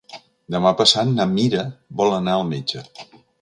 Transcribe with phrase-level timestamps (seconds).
[0.53, 1.67] Demà passat na Mira
[2.01, 2.85] vol anar al metge.